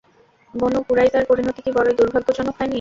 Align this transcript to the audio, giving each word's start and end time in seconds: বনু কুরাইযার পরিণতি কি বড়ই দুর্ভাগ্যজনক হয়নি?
বনু 0.53 0.79
কুরাইযার 0.87 1.23
পরিণতি 1.29 1.61
কি 1.65 1.71
বড়ই 1.77 1.95
দুর্ভাগ্যজনক 1.99 2.53
হয়নি? 2.57 2.69